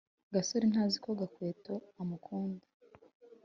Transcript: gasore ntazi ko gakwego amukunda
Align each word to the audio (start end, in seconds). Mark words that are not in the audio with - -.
gasore 0.33 0.65
ntazi 0.71 0.97
ko 1.03 1.09
gakwego 1.19 1.73
amukunda 2.01 2.65